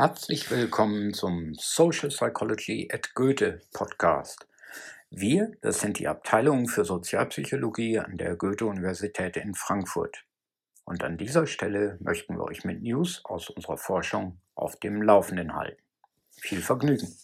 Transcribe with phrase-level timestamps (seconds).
[0.00, 4.48] Herzlich willkommen zum Social Psychology at Goethe Podcast.
[5.10, 10.24] Wir, das sind die Abteilung für Sozialpsychologie an der Goethe-Universität in Frankfurt.
[10.84, 15.54] Und an dieser Stelle möchten wir euch mit News aus unserer Forschung auf dem Laufenden
[15.54, 15.82] halten.
[16.30, 17.14] Viel Vergnügen!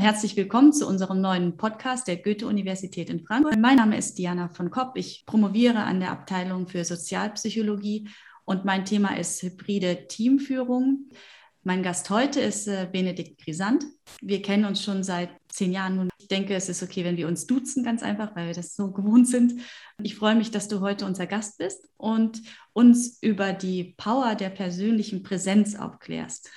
[0.00, 3.58] Herzlich willkommen zu unserem neuen Podcast der Goethe-Universität in Frankfurt.
[3.58, 4.92] Mein Name ist Diana von Kopp.
[4.94, 8.08] Ich promoviere an der Abteilung für Sozialpsychologie
[8.46, 11.10] und mein Thema ist hybride Teamführung.
[11.62, 13.84] Mein Gast heute ist äh, Benedikt Grisant.
[14.22, 16.08] Wir kennen uns schon seit zehn Jahren nun.
[16.18, 18.90] Ich denke, es ist okay, wenn wir uns duzen, ganz einfach, weil wir das so
[18.92, 19.60] gewohnt sind.
[20.02, 22.40] Ich freue mich, dass du heute unser Gast bist und
[22.72, 26.50] uns über die Power der persönlichen Präsenz aufklärst.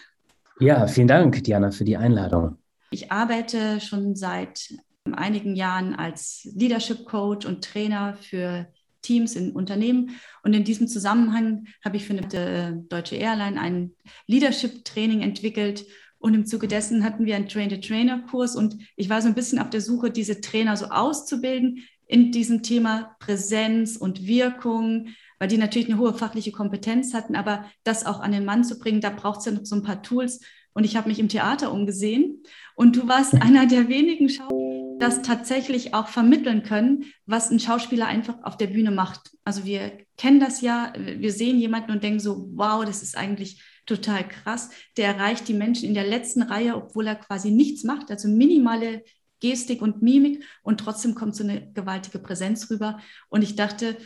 [0.62, 2.58] Ja, vielen Dank, Diana, für die Einladung.
[2.92, 4.73] Ich arbeite schon seit
[5.12, 8.67] einigen Jahren als Leadership Coach und Trainer für
[9.04, 10.16] Teams in Unternehmen.
[10.42, 13.92] Und in diesem Zusammenhang habe ich für eine deutsche Airline ein
[14.26, 15.86] Leadership-Training entwickelt.
[16.18, 18.56] Und im Zuge dessen hatten wir einen Train-the-Trainer-Kurs.
[18.56, 22.64] Und ich war so ein bisschen auf der Suche, diese Trainer so auszubilden in diesem
[22.64, 27.36] Thema Präsenz und Wirkung, weil die natürlich eine hohe fachliche Kompetenz hatten.
[27.36, 29.84] Aber das auch an den Mann zu bringen, da braucht es ja noch so ein
[29.84, 30.40] paar Tools.
[30.73, 32.44] Und ich habe mich im Theater umgesehen.
[32.76, 38.08] Und du warst einer der wenigen Schauspieler, das tatsächlich auch vermitteln können, was ein Schauspieler
[38.08, 39.31] einfach auf der Bühne macht.
[39.44, 43.61] Also wir kennen das ja, wir sehen jemanden und denken so, wow, das ist eigentlich
[43.86, 44.69] total krass.
[44.97, 49.03] Der erreicht die Menschen in der letzten Reihe, obwohl er quasi nichts macht, also minimale
[49.44, 52.99] Gestik und Mimik und trotzdem kommt so eine gewaltige Präsenz rüber.
[53.27, 53.97] Und ich dachte,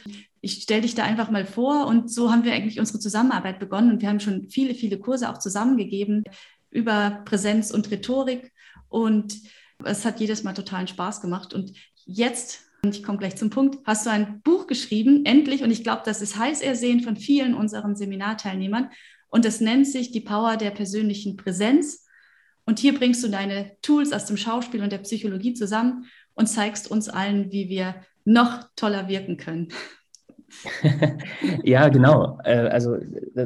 [0.42, 3.92] ich stelle dich da einfach mal vor und so haben wir eigentlich unsere Zusammenarbeit begonnen
[3.92, 6.24] und wir haben schon viele, viele Kurse auch zusammengegeben
[6.72, 8.52] über Präsenz und Rhetorik
[8.90, 9.38] und
[9.84, 11.54] es hat jedes Mal totalen Spaß gemacht.
[11.54, 11.74] Und
[12.06, 15.64] jetzt, und ich komme gleich zum Punkt, hast du ein Buch geschrieben, endlich.
[15.64, 18.90] Und ich glaube, das ist heiß ersehen von vielen unseren Seminarteilnehmern.
[19.30, 22.06] Und es nennt sich die Power der persönlichen Präsenz.
[22.66, 26.90] Und hier bringst du deine Tools aus dem Schauspiel und der Psychologie zusammen und zeigst
[26.92, 27.96] uns allen, wie wir
[28.26, 29.70] noch toller wirken können.
[31.64, 32.40] ja, genau.
[32.44, 32.98] Äh, also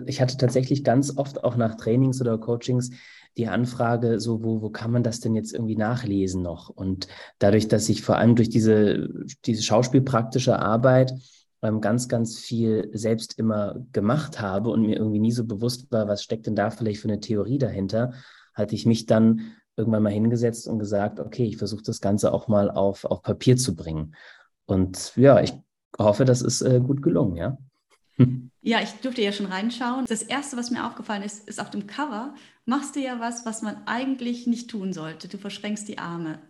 [0.06, 2.92] ich hatte tatsächlich ganz oft auch nach Trainings oder Coachings
[3.38, 6.69] die Anfrage, so wo, wo kann man das denn jetzt irgendwie nachlesen noch?
[6.69, 7.08] Und
[7.40, 9.09] dadurch, dass ich vor allem durch diese,
[9.46, 11.14] diese schauspielpraktische Arbeit
[11.62, 16.08] ähm, ganz, ganz viel selbst immer gemacht habe und mir irgendwie nie so bewusst war,
[16.08, 18.14] was steckt denn da vielleicht für eine Theorie dahinter,
[18.53, 22.48] hatte ich mich dann irgendwann mal hingesetzt und gesagt, okay, ich versuche das Ganze auch
[22.48, 24.16] mal auf, auf Papier zu bringen.
[24.66, 25.53] Und ja, ich
[25.98, 27.58] hoffe, das ist äh, gut gelungen, ja.
[28.62, 30.06] Ja, ich durfte ja schon reinschauen.
[30.08, 32.36] Das Erste, was mir aufgefallen ist, ist auf dem Cover
[32.66, 35.28] machst du ja was, was man eigentlich nicht tun sollte.
[35.28, 36.40] Du verschränkst die Arme.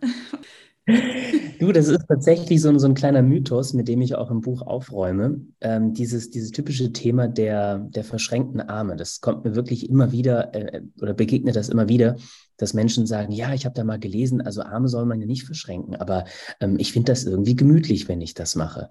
[1.60, 4.62] Du, das ist tatsächlich so, so ein kleiner Mythos, mit dem ich auch im Buch
[4.62, 5.40] aufräume.
[5.60, 10.52] Ähm, dieses, dieses typische Thema der, der verschränkten Arme, das kommt mir wirklich immer wieder
[10.54, 12.16] äh, oder begegnet das immer wieder,
[12.56, 15.44] dass Menschen sagen, ja, ich habe da mal gelesen, also Arme soll man ja nicht
[15.44, 16.24] verschränken, aber
[16.58, 18.88] ähm, ich finde das irgendwie gemütlich, wenn ich das mache.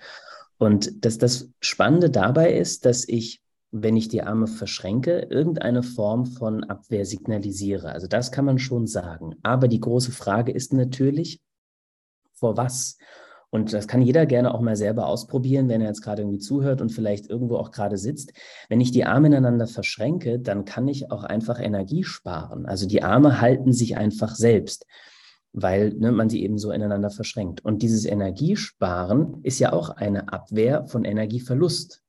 [0.62, 3.42] Und dass das Spannende dabei ist, dass ich
[3.72, 7.94] wenn ich die Arme verschränke, irgendeine Form von Abwehr signalisiere.
[7.94, 9.36] Also das kann man schon sagen.
[9.44, 11.40] Aber die große Frage ist natürlich,
[12.34, 12.98] vor was?
[13.50, 16.82] Und das kann jeder gerne auch mal selber ausprobieren, wenn er jetzt gerade irgendwie zuhört
[16.82, 18.34] und vielleicht irgendwo auch gerade sitzt.
[18.68, 22.66] Wenn ich die Arme ineinander verschränke, dann kann ich auch einfach Energie sparen.
[22.66, 24.86] Also die Arme halten sich einfach selbst,
[25.54, 27.64] weil ne, man sie eben so ineinander verschränkt.
[27.64, 32.02] Und dieses Energiesparen ist ja auch eine Abwehr von Energieverlust.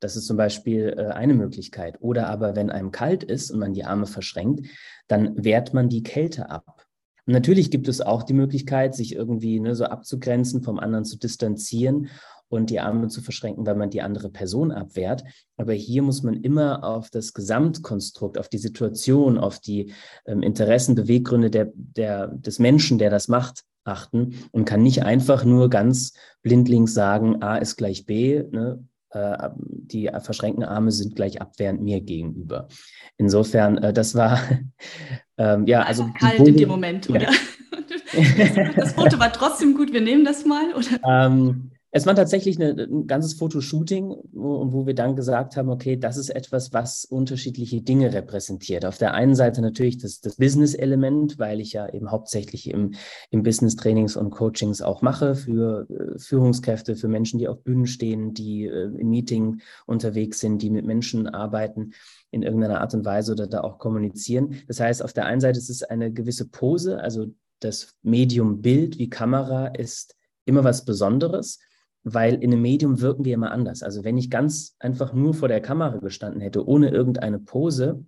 [0.00, 1.96] Das ist zum Beispiel äh, eine Möglichkeit.
[2.00, 4.66] Oder aber, wenn einem kalt ist und man die Arme verschränkt,
[5.08, 6.86] dann wehrt man die Kälte ab.
[7.26, 11.18] Und natürlich gibt es auch die Möglichkeit, sich irgendwie ne, so abzugrenzen, vom anderen zu
[11.18, 12.10] distanzieren
[12.56, 15.24] und die Arme zu verschränken, weil man die andere Person abwehrt.
[15.56, 19.92] Aber hier muss man immer auf das Gesamtkonstrukt, auf die Situation, auf die
[20.26, 25.44] ähm, Interessen, Beweggründe der, der, des Menschen, der das macht, achten und kann nicht einfach
[25.44, 31.40] nur ganz blindlings sagen, A ist gleich B, ne, äh, die verschränkten Arme sind gleich
[31.40, 32.68] abwehrend mir gegenüber.
[33.16, 34.40] Insofern, äh, das war
[35.38, 37.22] ähm, ja also kalt in dem Moment, oder?
[37.22, 37.30] Ja.
[38.76, 39.92] das Foto war trotzdem gut.
[39.92, 41.26] Wir nehmen das mal, oder?
[41.26, 45.96] Ähm, es war tatsächlich eine, ein ganzes Fotoshooting, wo, wo wir dann gesagt haben, okay,
[45.96, 48.84] das ist etwas, was unterschiedliche Dinge repräsentiert.
[48.84, 52.94] Auf der einen Seite natürlich das, das Business-Element, weil ich ja eben hauptsächlich im,
[53.30, 58.34] im Business-Trainings und Coachings auch mache für äh, Führungskräfte, für Menschen, die auf Bühnen stehen,
[58.34, 61.92] die äh, im Meeting unterwegs sind, die mit Menschen arbeiten
[62.32, 64.56] in irgendeiner Art und Weise oder da auch kommunizieren.
[64.66, 67.26] Das heißt, auf der einen Seite ist es eine gewisse Pose, also
[67.60, 71.60] das Medium Bild wie Kamera ist immer was Besonderes
[72.04, 73.82] weil in einem Medium wirken wir immer anders.
[73.82, 78.04] Also wenn ich ganz einfach nur vor der Kamera gestanden hätte, ohne irgendeine Pose,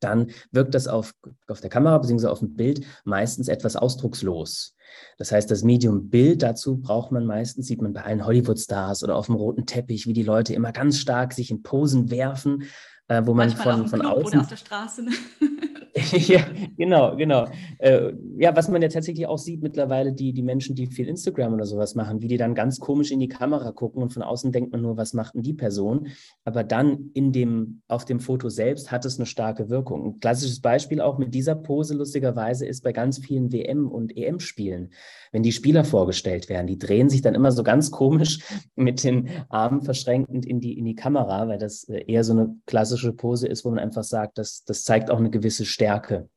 [0.00, 1.12] dann wirkt das auf,
[1.48, 2.28] auf der Kamera bzw.
[2.28, 4.76] auf dem Bild meistens etwas ausdruckslos.
[5.18, 9.16] Das heißt, das Medium Bild, dazu braucht man meistens, sieht man bei allen Hollywood-Stars oder
[9.16, 12.64] auf dem roten Teppich, wie die Leute immer ganz stark sich in Posen werfen,
[13.08, 14.26] äh, wo man Manchmal von, von außen.
[14.28, 15.02] Oder auf der Straße.
[15.02, 15.10] Ne?
[16.12, 16.46] ja,
[16.78, 17.46] genau, genau.
[17.78, 21.52] Äh, ja, was man ja tatsächlich auch sieht mittlerweile, die, die Menschen, die viel Instagram
[21.52, 24.52] oder sowas machen, wie die dann ganz komisch in die Kamera gucken und von außen
[24.52, 26.08] denkt man nur, was macht denn die Person?
[26.44, 30.06] Aber dann in dem, auf dem Foto selbst hat es eine starke Wirkung.
[30.06, 34.92] Ein klassisches Beispiel auch mit dieser Pose lustigerweise ist bei ganz vielen WM- und EM-Spielen.
[35.30, 38.38] Wenn die Spieler vorgestellt werden, die drehen sich dann immer so ganz komisch
[38.76, 42.56] mit den Armen verschränkend in die, in die Kamera, weil das äh, eher so eine
[42.64, 46.28] klassische Pose ist, wo man einfach sagt, das, das zeigt auch eine gewisse Stärke Stärke.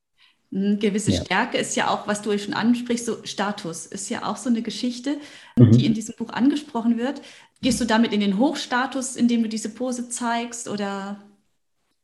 [0.53, 1.21] Eine gewisse ja.
[1.21, 4.62] Stärke ist ja auch, was du schon ansprichst, so Status ist ja auch so eine
[4.62, 5.18] Geschichte,
[5.57, 5.71] mhm.
[5.71, 7.21] die in diesem Buch angesprochen wird.
[7.62, 11.21] Gehst du damit in den Hochstatus, indem du diese Pose zeigst oder?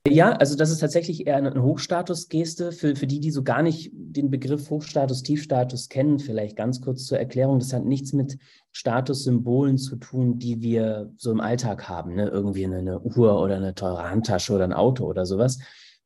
[0.08, 2.72] Ja, also das ist tatsächlich eher eine Hochstatusgeste.
[2.72, 7.06] Für, für die, die so gar nicht den Begriff Hochstatus, Tiefstatus kennen, vielleicht ganz kurz
[7.06, 7.60] zur Erklärung.
[7.60, 8.40] Das hat nichts mit
[8.72, 12.16] Statussymbolen zu tun, die wir so im Alltag haben.
[12.16, 12.28] Ne?
[12.28, 15.60] Irgendwie eine, eine Uhr oder eine teure Handtasche oder ein Auto oder sowas,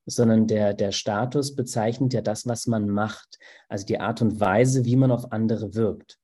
[0.06, 4.86] sondern der, der Status bezeichnet ja das, was man macht, also die Art und Weise,
[4.86, 6.18] wie man auf andere wirkt.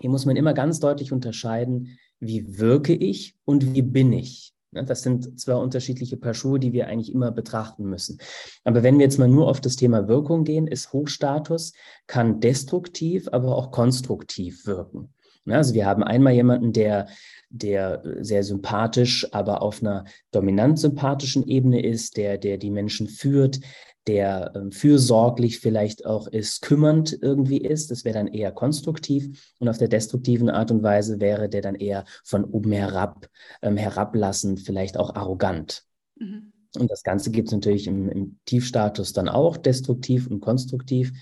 [0.00, 4.54] Hier muss man immer ganz deutlich unterscheiden, wie wirke ich und wie bin ich.
[4.72, 8.18] Das sind zwei unterschiedliche Paar Schuhe, die wir eigentlich immer betrachten müssen.
[8.62, 11.72] Aber wenn wir jetzt mal nur auf das Thema Wirkung gehen, ist Hochstatus,
[12.06, 15.12] kann destruktiv, aber auch konstruktiv wirken.
[15.46, 17.08] Also wir haben einmal jemanden, der
[17.50, 23.60] der sehr sympathisch, aber auf einer dominant sympathischen Ebene ist, der, der die Menschen führt,
[24.06, 27.90] der ähm, fürsorglich vielleicht auch ist, kümmernd irgendwie ist.
[27.90, 29.54] Das wäre dann eher konstruktiv.
[29.58, 33.28] Und auf der destruktiven Art und Weise wäre der dann eher von oben herab,
[33.62, 35.84] ähm, herablassend, vielleicht auch arrogant.
[36.16, 36.52] Mhm.
[36.78, 41.12] Und das Ganze gibt es natürlich im, im Tiefstatus dann auch, destruktiv und konstruktiv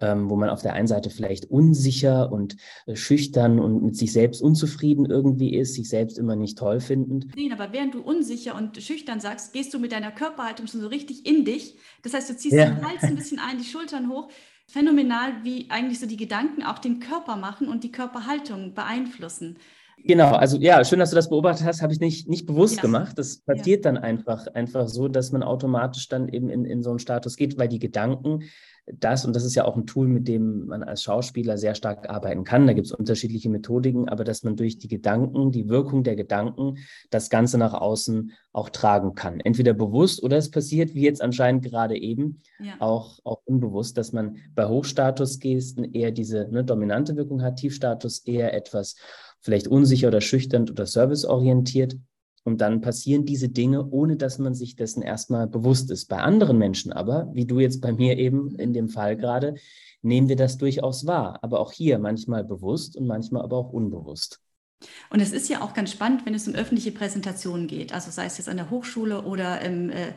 [0.00, 2.56] ähm, wo man auf der einen Seite vielleicht unsicher und
[2.86, 7.28] äh, schüchtern und mit sich selbst unzufrieden irgendwie ist, sich selbst immer nicht toll findend.
[7.36, 10.88] Nein, aber während du unsicher und schüchtern sagst, gehst du mit deiner Körperhaltung schon so
[10.88, 11.76] richtig in dich.
[12.02, 12.66] Das heißt, du ziehst ja.
[12.66, 14.28] den Hals ein bisschen ein, die Schultern hoch.
[14.68, 19.58] Phänomenal, wie eigentlich so die Gedanken auch den Körper machen und die Körperhaltung beeinflussen.
[20.04, 22.82] Genau, also ja, schön, dass du das beobachtet hast, habe ich nicht, nicht bewusst ja.
[22.82, 23.18] gemacht.
[23.18, 23.92] Das passiert ja.
[23.92, 27.58] dann einfach, einfach so, dass man automatisch dann eben in, in so einen Status geht,
[27.58, 28.44] weil die Gedanken
[28.86, 32.08] das, und das ist ja auch ein Tool, mit dem man als Schauspieler sehr stark
[32.08, 32.66] arbeiten kann.
[32.68, 36.78] Da gibt es unterschiedliche Methodiken, aber dass man durch die Gedanken, die Wirkung der Gedanken,
[37.10, 39.40] das Ganze nach außen auch tragen kann.
[39.40, 42.74] Entweder bewusst oder es passiert, wie jetzt anscheinend gerade eben, ja.
[42.78, 48.54] auch, auch unbewusst, dass man bei Hochstatusgesten eher diese ne, dominante Wirkung hat, Tiefstatus eher
[48.54, 48.96] etwas
[49.40, 51.96] vielleicht unsicher oder schüchtern oder serviceorientiert
[52.46, 56.06] und dann passieren diese Dinge, ohne dass man sich dessen erstmal bewusst ist.
[56.06, 59.56] Bei anderen Menschen aber, wie du jetzt bei mir eben in dem Fall gerade,
[60.00, 61.40] nehmen wir das durchaus wahr.
[61.42, 64.40] Aber auch hier manchmal bewusst und manchmal aber auch unbewusst.
[65.10, 68.26] Und es ist ja auch ganz spannend, wenn es um öffentliche Präsentationen geht, also sei
[68.26, 70.12] es jetzt an der Hochschule oder im äh,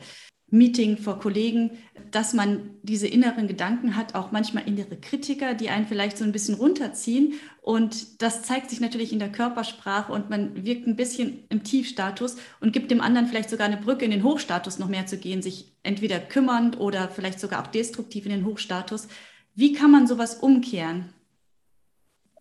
[0.50, 1.70] Meeting vor Kollegen,
[2.10, 6.32] dass man diese inneren Gedanken hat, auch manchmal innere Kritiker, die einen vielleicht so ein
[6.32, 7.34] bisschen runterziehen.
[7.62, 12.36] Und das zeigt sich natürlich in der Körpersprache und man wirkt ein bisschen im Tiefstatus
[12.60, 15.42] und gibt dem anderen vielleicht sogar eine Brücke in den Hochstatus noch mehr zu gehen,
[15.42, 19.08] sich entweder kümmernd oder vielleicht sogar auch destruktiv in den Hochstatus.
[19.54, 21.10] Wie kann man sowas umkehren?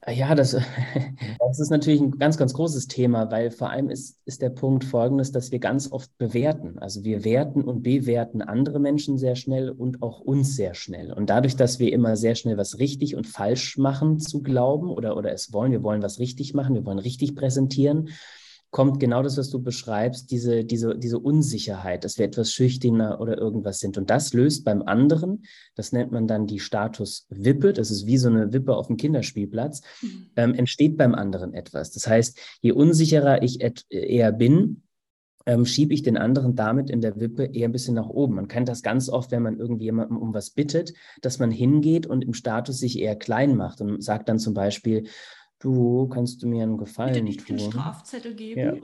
[0.07, 0.51] Ja, das,
[1.39, 4.85] das ist natürlich ein ganz, ganz großes Thema, weil vor allem ist, ist der Punkt
[4.85, 6.79] folgendes, dass wir ganz oft bewerten.
[6.79, 11.11] Also wir werten und bewerten andere Menschen sehr schnell und auch uns sehr schnell.
[11.11, 15.17] Und dadurch, dass wir immer sehr schnell was richtig und falsch machen zu glauben oder,
[15.17, 18.09] oder es wollen, wir wollen was richtig machen, wir wollen richtig präsentieren,
[18.71, 23.37] kommt genau das, was du beschreibst, diese, diese, diese Unsicherheit, dass wir etwas schüchterner oder
[23.37, 23.97] irgendwas sind.
[23.97, 25.43] Und das löst beim anderen,
[25.75, 29.81] das nennt man dann die Statuswippe, das ist wie so eine Wippe auf dem Kinderspielplatz,
[30.01, 30.29] mhm.
[30.35, 31.91] ähm, entsteht beim anderen etwas.
[31.91, 33.59] Das heißt, je unsicherer ich
[33.89, 34.83] eher bin,
[35.49, 38.35] ähm, schiebe ich den anderen damit in der Wippe eher ein bisschen nach oben.
[38.35, 42.23] Man kennt das ganz oft, wenn man irgendjemandem um was bittet, dass man hingeht und
[42.23, 45.07] im Status sich eher klein macht und sagt dann zum Beispiel,
[45.59, 47.59] du kannst du mir einen Gefallen Bitte nicht tun.
[47.59, 48.81] einen Strafzettel geben.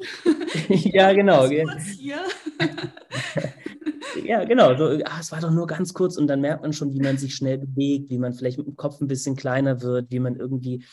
[0.70, 1.46] Ja, ja genau.
[4.26, 4.76] ja, genau.
[4.76, 7.18] So, ah, es war doch nur ganz kurz und dann merkt man schon, wie man
[7.18, 10.36] sich schnell bewegt, wie man vielleicht mit dem Kopf ein bisschen kleiner wird, wie man
[10.36, 10.84] irgendwie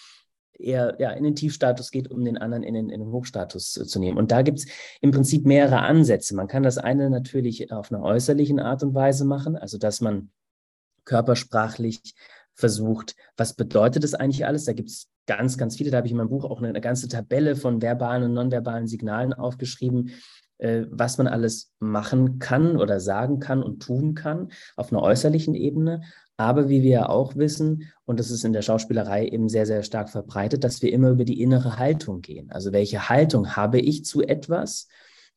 [0.58, 3.84] eher ja, in den Tiefstatus geht, um den anderen in den, in den Hochstatus zu,
[3.84, 4.18] zu nehmen.
[4.18, 4.66] Und da gibt es
[5.00, 6.36] im Prinzip mehrere Ansätze.
[6.36, 10.30] Man kann das eine natürlich auf einer äußerlichen Art und Weise machen, also dass man
[11.04, 12.14] körpersprachlich
[12.54, 14.64] versucht, was bedeutet das eigentlich alles?
[14.64, 15.90] Da gibt es ganz, ganz viele.
[15.90, 18.86] Da habe ich in meinem Buch auch eine, eine ganze Tabelle von verbalen und nonverbalen
[18.86, 20.10] Signalen aufgeschrieben,
[20.58, 25.54] äh, was man alles machen kann oder sagen kann und tun kann auf einer äußerlichen
[25.54, 26.02] Ebene.
[26.36, 29.82] Aber wie wir ja auch wissen, und das ist in der Schauspielerei eben sehr, sehr
[29.82, 32.50] stark verbreitet, dass wir immer über die innere Haltung gehen.
[32.50, 34.88] Also welche Haltung habe ich zu etwas?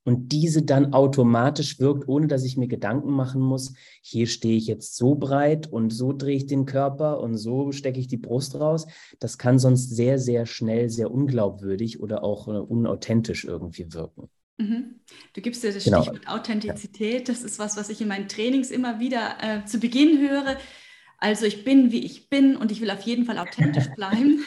[0.06, 4.68] Und diese dann automatisch wirkt, ohne dass ich mir Gedanken machen muss, hier stehe ich
[4.68, 8.56] jetzt so breit und so drehe ich den Körper und so stecke ich die Brust
[8.60, 8.86] raus.
[9.20, 14.30] Das kann sonst sehr, sehr schnell, sehr unglaubwürdig oder auch äh, unauthentisch irgendwie wirken.
[14.58, 15.00] Mhm.
[15.34, 16.04] Du gibst ja das genau.
[16.04, 17.28] Stichwort Authentizität.
[17.28, 20.58] Das ist was, was ich in meinen Trainings immer wieder äh, zu Beginn höre.
[21.18, 24.46] Also ich bin, wie ich bin und ich will auf jeden Fall authentisch bleiben.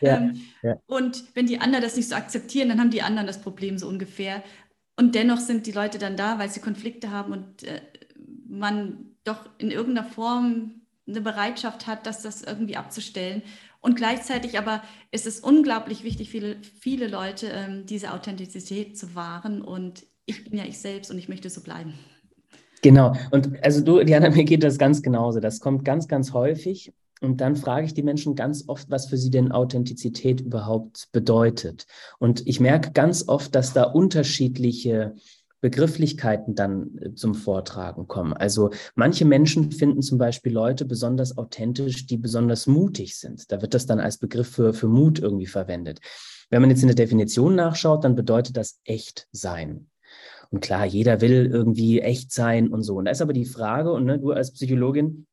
[0.00, 0.76] ja, ähm, ja.
[0.86, 3.88] Und wenn die anderen das nicht so akzeptieren, dann haben die anderen das Problem so
[3.88, 4.42] ungefähr.
[4.96, 7.80] Und dennoch sind die Leute dann da, weil sie Konflikte haben und äh,
[8.46, 13.42] man doch in irgendeiner Form eine Bereitschaft hat, das, das irgendwie abzustellen.
[13.80, 19.60] Und gleichzeitig aber ist es unglaublich wichtig, viele, viele Leute ähm, diese Authentizität zu wahren.
[19.60, 21.94] Und ich bin ja ich selbst und ich möchte so bleiben.
[22.80, 23.14] Genau.
[23.30, 25.40] Und also du, Diana, mir geht das ganz genauso.
[25.40, 26.92] Das kommt ganz, ganz häufig.
[27.24, 31.86] Und dann frage ich die Menschen ganz oft, was für sie denn Authentizität überhaupt bedeutet.
[32.18, 35.14] Und ich merke ganz oft, dass da unterschiedliche
[35.64, 38.34] Begrifflichkeiten dann äh, zum Vortragen kommen.
[38.34, 43.50] Also manche Menschen finden zum Beispiel Leute besonders authentisch, die besonders mutig sind.
[43.50, 46.00] Da wird das dann als Begriff für, für Mut irgendwie verwendet.
[46.50, 49.86] Wenn man jetzt in der Definition nachschaut, dann bedeutet das echt sein.
[50.50, 52.96] Und klar, jeder will irgendwie echt sein und so.
[52.96, 55.26] Und da ist aber die Frage, und ne, du als Psychologin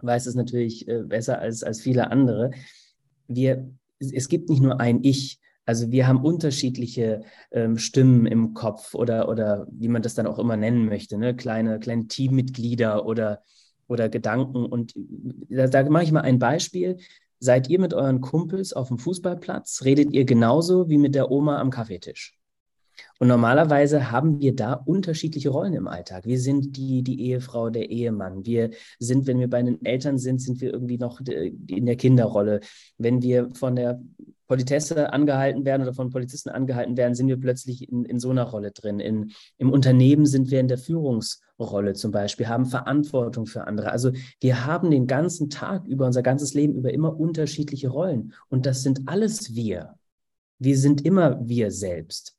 [0.00, 2.50] weiß es natürlich äh, besser als, als viele andere.
[3.26, 8.94] Wir, es gibt nicht nur ein Ich, also wir haben unterschiedliche ähm, Stimmen im Kopf
[8.94, 11.36] oder, oder wie man das dann auch immer nennen möchte, ne?
[11.36, 13.42] kleine, kleine Teammitglieder oder,
[13.86, 14.64] oder Gedanken.
[14.64, 14.94] Und
[15.48, 16.98] da, da mache ich mal ein Beispiel.
[17.40, 21.60] Seid ihr mit euren Kumpels auf dem Fußballplatz, redet ihr genauso wie mit der Oma
[21.60, 22.37] am Kaffeetisch?
[23.18, 26.24] Und normalerweise haben wir da unterschiedliche Rollen im Alltag.
[26.24, 28.46] Wir sind die, die Ehefrau, der Ehemann.
[28.46, 28.70] Wir
[29.00, 32.60] sind, wenn wir bei den Eltern sind, sind wir irgendwie noch in der Kinderrolle.
[32.96, 34.00] Wenn wir von der
[34.46, 38.44] Politesse angehalten werden oder von Polizisten angehalten werden, sind wir plötzlich in, in so einer
[38.44, 39.00] Rolle drin.
[39.00, 43.90] In, Im Unternehmen sind wir in der Führungsrolle zum Beispiel, haben Verantwortung für andere.
[43.90, 48.32] Also wir haben den ganzen Tag über, unser ganzes Leben über immer unterschiedliche Rollen.
[48.48, 49.96] Und das sind alles wir.
[50.58, 52.37] Wir sind immer wir selbst.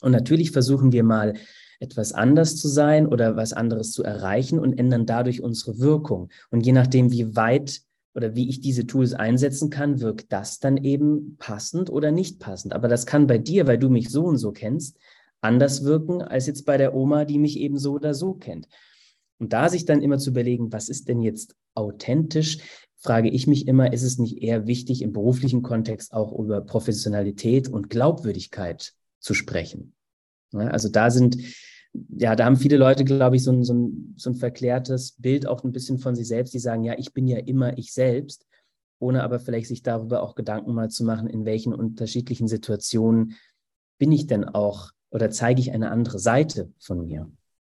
[0.00, 1.34] Und natürlich versuchen wir mal
[1.80, 6.28] etwas anders zu sein oder was anderes zu erreichen und ändern dadurch unsere Wirkung.
[6.50, 7.80] Und je nachdem, wie weit
[8.14, 12.74] oder wie ich diese Tools einsetzen kann, wirkt das dann eben passend oder nicht passend.
[12.74, 14.98] Aber das kann bei dir, weil du mich so und so kennst,
[15.40, 18.68] anders wirken als jetzt bei der Oma, die mich eben so oder so kennt.
[19.38, 22.58] Und da sich dann immer zu überlegen, was ist denn jetzt authentisch,
[22.98, 27.68] frage ich mich immer, ist es nicht eher wichtig, im beruflichen Kontext auch über Professionalität
[27.68, 29.94] und Glaubwürdigkeit zu sprechen.
[30.52, 31.36] Ja, also da sind,
[31.92, 35.46] ja, da haben viele Leute, glaube ich, so ein, so, ein, so ein verklärtes Bild
[35.46, 38.46] auch ein bisschen von sich selbst, die sagen, ja, ich bin ja immer ich selbst,
[38.98, 43.36] ohne aber vielleicht sich darüber auch Gedanken mal zu machen, in welchen unterschiedlichen Situationen
[43.98, 47.30] bin ich denn auch oder zeige ich eine andere Seite von mir.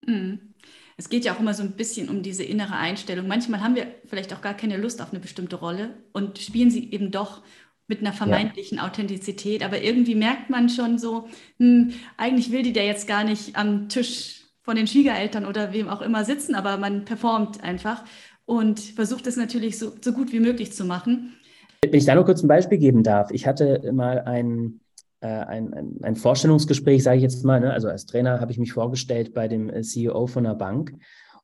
[0.06, 0.54] Mhm.
[0.98, 3.26] Es geht ja auch immer so ein bisschen um diese innere Einstellung.
[3.26, 6.90] Manchmal haben wir vielleicht auch gar keine Lust auf eine bestimmte Rolle und spielen sie
[6.90, 7.42] eben doch
[7.88, 8.86] mit einer vermeintlichen ja.
[8.86, 11.28] Authentizität, aber irgendwie merkt man schon so,
[11.58, 15.88] hm, eigentlich will die der jetzt gar nicht am Tisch von den Schwiegereltern oder wem
[15.88, 18.04] auch immer sitzen, aber man performt einfach
[18.44, 21.34] und versucht es natürlich so, so gut wie möglich zu machen.
[21.82, 23.30] Wenn ich da noch kurz ein Beispiel geben darf.
[23.30, 24.80] Ich hatte mal ein,
[25.20, 27.72] äh, ein, ein, ein, Vorstellungsgespräch, sage ich jetzt mal, ne?
[27.72, 30.94] also als Trainer habe ich mich vorgestellt bei dem äh, CEO von einer Bank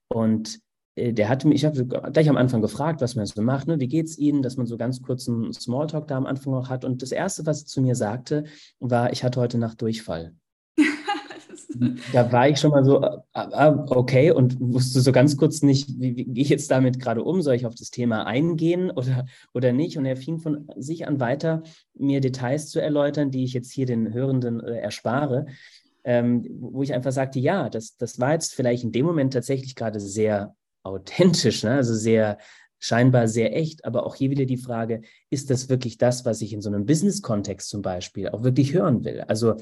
[0.09, 0.59] und
[0.97, 3.81] der hatte mich, ich habe gleich am Anfang gefragt, was man so macht, ne?
[3.81, 6.85] wie es Ihnen, dass man so ganz kurz einen Smalltalk da am Anfang noch hat.
[6.85, 8.45] Und das Erste, was er zu mir sagte,
[8.79, 10.35] war, ich hatte heute Nacht Durchfall.
[12.13, 15.99] da war ich schon mal so, ah, ah, okay, und wusste so ganz kurz nicht,
[15.99, 17.41] wie, wie gehe ich jetzt damit gerade um?
[17.41, 19.97] Soll ich auf das Thema eingehen oder, oder nicht?
[19.97, 21.63] Und er fing von sich an weiter,
[21.95, 25.47] mir Details zu erläutern, die ich jetzt hier den Hörenden äh, erspare.
[26.05, 29.77] Ähm, wo ich einfach sagte, ja, das, das war jetzt vielleicht in dem Moment tatsächlich
[29.77, 31.73] gerade sehr authentisch, ne?
[31.73, 32.39] also sehr
[32.79, 36.53] scheinbar sehr echt, aber auch hier wieder die Frage, ist das wirklich das, was ich
[36.53, 39.21] in so einem Business-Kontext zum Beispiel auch wirklich hören will?
[39.29, 39.55] Also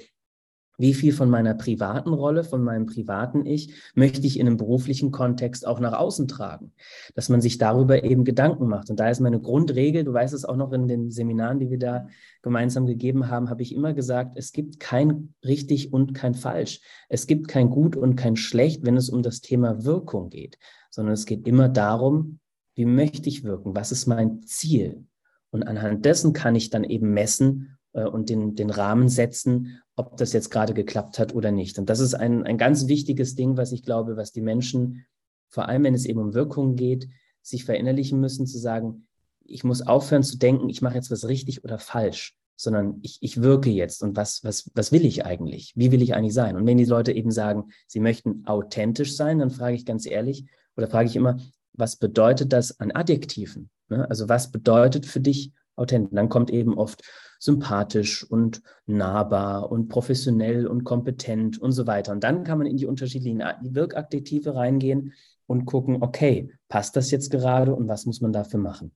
[0.78, 5.10] wie viel von meiner privaten Rolle, von meinem privaten Ich möchte ich in einem beruflichen
[5.10, 6.72] Kontext auch nach außen tragen?
[7.14, 8.88] Dass man sich darüber eben Gedanken macht.
[8.88, 11.78] Und da ist meine Grundregel, du weißt es auch noch in den Seminaren, die wir
[11.78, 12.06] da
[12.40, 16.80] gemeinsam gegeben haben, habe ich immer gesagt, es gibt kein richtig und kein falsch.
[17.10, 20.56] Es gibt kein gut und kein schlecht, wenn es um das Thema Wirkung geht
[20.90, 22.40] sondern es geht immer darum,
[22.75, 23.75] wie möchte ich wirken?
[23.75, 25.04] Was ist mein Ziel?
[25.50, 30.16] Und anhand dessen kann ich dann eben messen, äh, und den, den Rahmen setzen, ob
[30.16, 31.78] das jetzt gerade geklappt hat oder nicht.
[31.78, 35.06] Und das ist ein, ein ganz wichtiges Ding, was ich glaube, was die Menschen,
[35.49, 37.09] vor allem wenn es eben um Wirkungen geht,
[37.42, 39.06] sich verinnerlichen müssen, zu sagen,
[39.44, 43.42] ich muss aufhören zu denken, ich mache jetzt was richtig oder falsch, sondern ich, ich
[43.42, 45.73] wirke jetzt und was, was, was will ich eigentlich?
[45.75, 46.56] Wie will ich eigentlich sein?
[46.56, 50.47] Und wenn die Leute eben sagen, sie möchten authentisch sein, dann frage ich ganz ehrlich
[50.80, 51.38] oder frage ich immer,
[51.72, 53.70] was bedeutet das an Adjektiven?
[53.88, 54.08] Ne?
[54.08, 56.14] Also was bedeutet für dich authentisch?
[56.14, 57.02] Dann kommt eben oft
[57.38, 62.12] sympathisch und nahbar und professionell und kompetent und so weiter.
[62.12, 65.14] Und dann kann man in die unterschiedlichen Wirkadjektive reingehen
[65.46, 68.92] und gucken, okay, passt das jetzt gerade und was muss man dafür machen?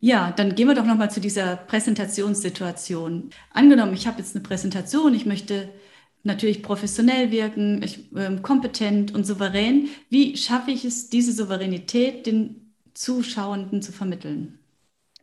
[0.00, 3.30] Ja, dann gehen wir doch nochmal zu dieser Präsentationssituation.
[3.52, 5.68] Angenommen, ich habe jetzt eine Präsentation, ich möchte
[6.22, 9.88] natürlich professionell wirken, ich, äh, kompetent und souverän.
[10.08, 14.58] Wie schaffe ich es, diese Souveränität den Zuschauenden zu vermitteln?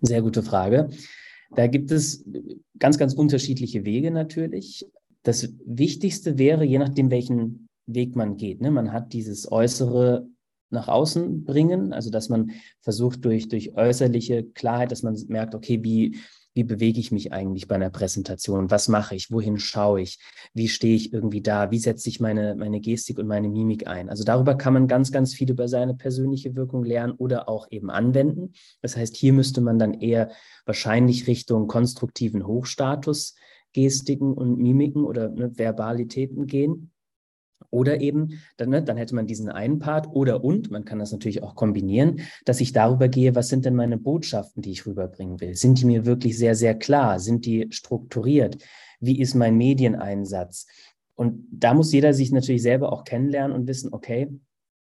[0.02, 0.90] Sehr gute Frage.
[1.56, 2.26] Da gibt es
[2.80, 4.86] ganz, ganz unterschiedliche Wege natürlich.
[5.24, 8.62] Das Wichtigste wäre, je nachdem, welchen Weg man geht.
[8.62, 8.72] Ne?
[8.72, 10.28] Man hat dieses äußere
[10.70, 12.52] nach außen bringen, also dass man
[12.82, 16.18] versucht durch, durch äußerliche Klarheit, dass man merkt, okay, wie,
[16.58, 18.72] wie bewege ich mich eigentlich bei einer Präsentation?
[18.72, 19.32] Was mache ich?
[19.32, 20.20] Wohin schaue ich?
[20.54, 21.70] Wie stehe ich irgendwie da?
[21.70, 24.10] Wie setze ich meine, meine Gestik und meine Mimik ein?
[24.10, 27.92] Also darüber kann man ganz, ganz viel über seine persönliche Wirkung lernen oder auch eben
[27.92, 28.54] anwenden.
[28.82, 30.32] Das heißt, hier müsste man dann eher
[30.66, 33.36] wahrscheinlich Richtung konstruktiven Hochstatus
[33.74, 36.92] Gestiken und Mimiken oder ne, Verbalitäten gehen.
[37.70, 41.12] Oder eben, dann, ne, dann hätte man diesen einen Part oder und, man kann das
[41.12, 45.40] natürlich auch kombinieren, dass ich darüber gehe, was sind denn meine Botschaften, die ich rüberbringen
[45.42, 45.56] will?
[45.56, 47.20] Sind die mir wirklich sehr, sehr klar?
[47.20, 48.58] Sind die strukturiert?
[49.00, 50.68] Wie ist mein Medieneinsatz?
[51.16, 54.30] Und da muss jeder sich natürlich selber auch kennenlernen und wissen, okay,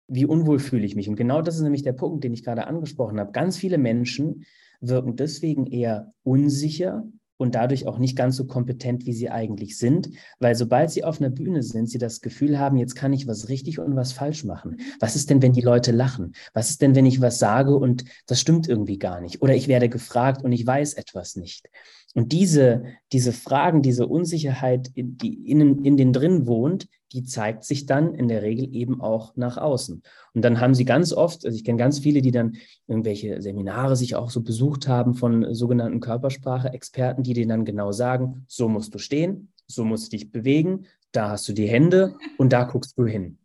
[0.07, 1.09] wie unwohl fühle ich mich?
[1.09, 3.31] Und genau das ist nämlich der Punkt, den ich gerade angesprochen habe.
[3.31, 4.45] Ganz viele Menschen
[4.79, 7.07] wirken deswegen eher unsicher
[7.39, 11.21] und dadurch auch nicht ganz so kompetent, wie sie eigentlich sind, weil sobald sie auf
[11.21, 14.43] einer Bühne sind, sie das Gefühl haben, jetzt kann ich was richtig und was falsch
[14.43, 14.81] machen.
[14.99, 16.33] Was ist denn, wenn die Leute lachen?
[16.53, 19.41] Was ist denn, wenn ich was sage und das stimmt irgendwie gar nicht?
[19.41, 21.69] Oder ich werde gefragt und ich weiß etwas nicht.
[22.13, 27.85] Und diese, diese Fragen, diese Unsicherheit, die innen in den drin wohnt, die zeigt sich
[27.85, 30.01] dann in der Regel eben auch nach außen.
[30.33, 33.95] Und dann haben sie ganz oft, also ich kenne ganz viele, die dann irgendwelche Seminare
[33.95, 38.93] sich auch so besucht haben von sogenannten Körpersprache-Experten, die denen dann genau sagen, so musst
[38.93, 42.97] du stehen, so musst du dich bewegen, da hast du die Hände und da guckst
[42.97, 43.37] du hin.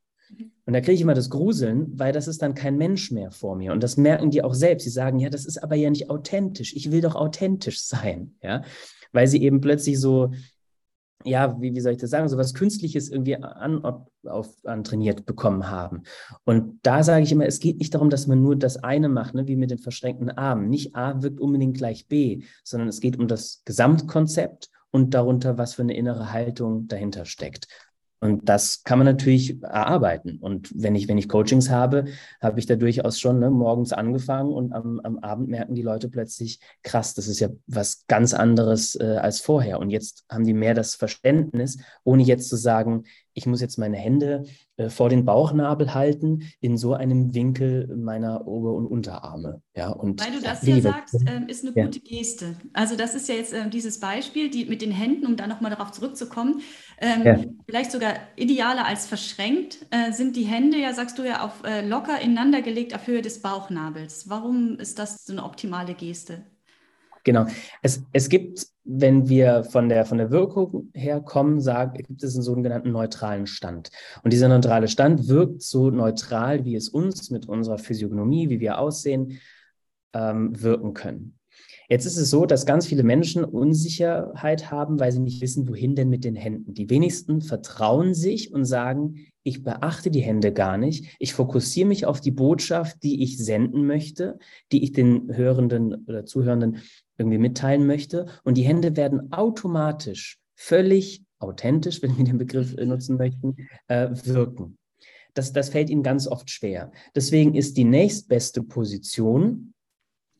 [0.66, 3.54] Und da kriege ich immer das Gruseln, weil das ist dann kein Mensch mehr vor
[3.54, 3.72] mir.
[3.72, 4.84] Und das merken die auch selbst.
[4.84, 6.74] Sie sagen, ja, das ist aber ja nicht authentisch.
[6.74, 8.34] Ich will doch authentisch sein.
[8.42, 8.62] Ja,
[9.12, 10.32] weil sie eben plötzlich so
[11.24, 13.82] ja, wie, wie soll ich das sagen, so was Künstliches irgendwie an,
[14.24, 16.02] auf, antrainiert bekommen haben.
[16.44, 19.34] Und da sage ich immer, es geht nicht darum, dass man nur das eine macht,
[19.34, 20.68] ne, wie mit den verschränkten Armen.
[20.68, 25.74] Nicht A wirkt unbedingt gleich B, sondern es geht um das Gesamtkonzept und darunter, was
[25.74, 27.66] für eine innere Haltung dahinter steckt.
[28.24, 30.38] Und das kann man natürlich erarbeiten.
[30.40, 32.06] Und wenn ich, wenn ich Coachings habe,
[32.40, 36.08] habe ich da durchaus schon ne, morgens angefangen und am, am Abend merken die Leute
[36.08, 39.78] plötzlich, krass, das ist ja was ganz anderes äh, als vorher.
[39.78, 43.04] Und jetzt haben die mehr das Verständnis, ohne jetzt zu sagen,
[43.34, 44.44] ich muss jetzt meine Hände
[44.76, 49.60] äh, vor den Bauchnabel halten in so einem Winkel meiner Ober- und Unterarme.
[49.76, 51.84] Ja, und Weil du das ja sagst, äh, ist eine ja.
[51.84, 52.56] gute Geste.
[52.72, 55.70] Also das ist ja jetzt äh, dieses Beispiel, die mit den Händen, um da nochmal
[55.70, 56.62] darauf zurückzukommen,
[57.00, 57.38] ähm, ja.
[57.66, 61.86] vielleicht sogar idealer als verschränkt, äh, sind die Hände ja, sagst du ja, auf äh,
[61.86, 64.28] locker ineinander gelegt auf Höhe des Bauchnabels.
[64.28, 66.42] Warum ist das so eine optimale Geste?
[67.24, 67.46] Genau.
[67.82, 72.34] Es, es gibt, wenn wir von der, von der Wirkung her kommen, sagen, gibt es
[72.34, 73.90] einen sogenannten neutralen Stand.
[74.22, 78.78] Und dieser neutrale Stand wirkt so neutral, wie es uns mit unserer Physiognomie, wie wir
[78.78, 79.40] aussehen,
[80.12, 81.38] ähm, wirken können.
[81.88, 85.94] Jetzt ist es so, dass ganz viele Menschen Unsicherheit haben, weil sie nicht wissen, wohin
[85.94, 86.74] denn mit den Händen.
[86.74, 91.14] Die wenigsten vertrauen sich und sagen, ich beachte die Hände gar nicht.
[91.20, 94.38] Ich fokussiere mich auf die Botschaft, die ich senden möchte,
[94.72, 96.78] die ich den Hörenden oder Zuhörenden
[97.18, 98.26] irgendwie mitteilen möchte.
[98.42, 104.78] Und die Hände werden automatisch völlig authentisch, wenn wir den Begriff nutzen möchten, äh, wirken.
[105.34, 106.90] Das, das fällt ihnen ganz oft schwer.
[107.14, 109.74] Deswegen ist die nächstbeste Position,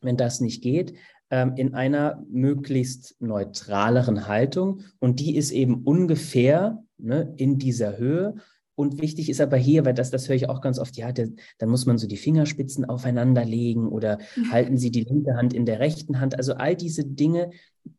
[0.01, 0.93] wenn das nicht geht,
[1.29, 4.81] ähm, in einer möglichst neutraleren Haltung.
[4.99, 8.35] Und die ist eben ungefähr ne, in dieser Höhe.
[8.75, 11.29] Und wichtig ist aber hier, weil das, das höre ich auch ganz oft, ja, der,
[11.59, 14.51] dann muss man so die Fingerspitzen aufeinander legen oder mhm.
[14.51, 16.37] halten Sie die linke Hand in der rechten Hand.
[16.37, 17.51] Also all diese Dinge,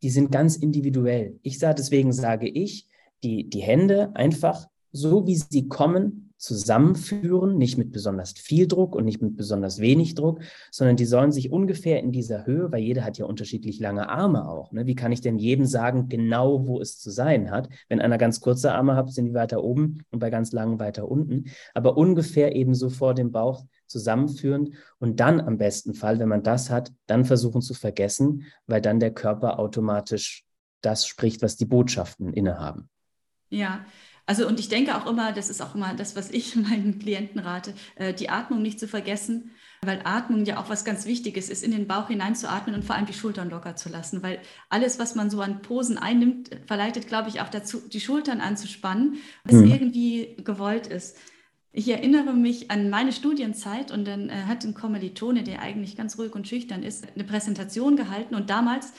[0.03, 1.39] die sind ganz individuell.
[1.43, 2.89] Ich sage, deswegen sage ich,
[3.23, 9.05] die, die Hände einfach so, wie sie kommen, zusammenführen, nicht mit besonders viel Druck und
[9.05, 13.05] nicht mit besonders wenig Druck, sondern die sollen sich ungefähr in dieser Höhe, weil jeder
[13.05, 14.73] hat ja unterschiedlich lange Arme auch.
[14.73, 14.87] Ne?
[14.87, 17.69] Wie kann ich denn jedem sagen, genau wo es zu sein hat?
[17.89, 21.09] Wenn einer ganz kurze Arme hat, sind die weiter oben und bei ganz langen weiter
[21.09, 21.47] unten.
[21.75, 26.43] Aber ungefähr eben so vor dem Bauch zusammenführen und dann am besten Fall, wenn man
[26.43, 30.45] das hat, dann versuchen zu vergessen, weil dann der Körper automatisch
[30.83, 32.89] das spricht, was die Botschaften innehaben.
[33.49, 33.85] Ja,
[34.27, 37.41] also und ich denke auch immer, das ist auch immer das, was ich meinen Klienten
[37.41, 41.63] rate, äh, die Atmung nicht zu vergessen, weil Atmung ja auch was ganz Wichtiges ist,
[41.63, 45.15] in den Bauch hineinzuatmen und vor allem die Schultern locker zu lassen, weil alles, was
[45.15, 49.71] man so an Posen einnimmt, verleitet, glaube ich, auch dazu, die Schultern anzuspannen, was mhm.
[49.71, 51.17] irgendwie gewollt ist.
[51.73, 56.19] Ich erinnere mich an meine Studienzeit und dann äh, hat ein Kommilitone, der eigentlich ganz
[56.19, 58.93] ruhig und schüchtern ist, eine Präsentation gehalten und damals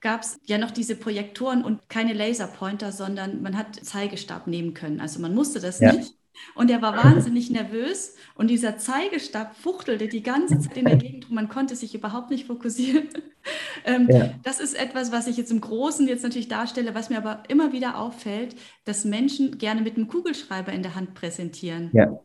[0.00, 5.00] gab es ja noch diese Projektoren und keine Laserpointer, sondern man hat Zeigestab nehmen können.
[5.00, 5.92] Also man musste das ja.
[5.92, 6.14] nicht.
[6.54, 11.28] Und er war wahnsinnig nervös und dieser Zeigestab fuchtelte die ganze Zeit in der Gegend
[11.28, 13.08] und man konnte sich überhaupt nicht fokussieren.
[13.84, 14.34] ähm, ja.
[14.44, 17.72] Das ist etwas, was ich jetzt im Großen jetzt natürlich darstelle, was mir aber immer
[17.72, 21.90] wieder auffällt, dass Menschen gerne mit einem Kugelschreiber in der Hand präsentieren.
[21.92, 22.20] Ja.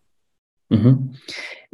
[0.70, 1.14] Mhm.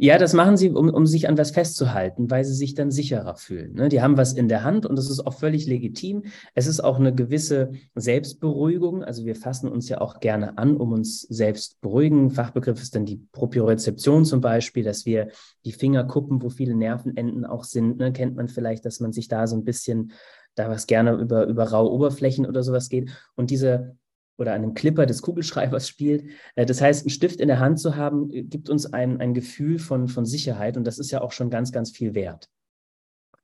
[0.02, 3.36] Ja, das machen sie, um, um sich an was festzuhalten, weil sie sich dann sicherer
[3.36, 3.74] fühlen.
[3.74, 3.90] Ne?
[3.90, 6.24] Die haben was in der Hand und das ist auch völlig legitim.
[6.54, 9.04] Es ist auch eine gewisse Selbstberuhigung.
[9.04, 12.30] Also wir fassen uns ja auch gerne an, um uns selbst beruhigen.
[12.30, 15.28] Fachbegriff ist dann die Propriorezeption zum Beispiel, dass wir
[15.66, 17.98] die Finger kuppen, wo viele Nervenenden auch sind.
[17.98, 18.12] Ne?
[18.12, 20.12] Kennt man vielleicht, dass man sich da so ein bisschen
[20.54, 23.10] da was gerne über, über raue Oberflächen oder sowas geht.
[23.36, 23.96] Und diese
[24.40, 26.24] oder einem Clipper des Kugelschreibers spielt.
[26.56, 29.34] Äh, das heißt, einen Stift in der Hand zu haben, äh, gibt uns ein, ein
[29.34, 32.48] Gefühl von, von Sicherheit und das ist ja auch schon ganz, ganz viel wert.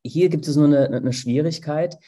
[0.03, 1.99] Hier gibt es nur eine, eine Schwierigkeit.